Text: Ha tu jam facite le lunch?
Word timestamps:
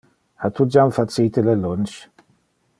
Ha 0.45 0.49
tu 0.59 0.65
jam 0.75 0.93
facite 0.99 1.43
le 1.51 1.55
lunch? 1.67 1.95